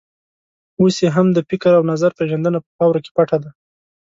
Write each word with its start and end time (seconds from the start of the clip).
اوس 0.81 0.95
یې 1.03 1.09
هم 1.15 1.27
د 1.33 1.39
فکر 1.49 1.71
او 1.77 1.83
نظر 1.91 2.11
پېژندنه 2.17 2.59
په 2.61 2.69
خاورو 2.77 3.03
کې 3.03 3.11
پټه 3.15 3.37
ده. 3.43 3.49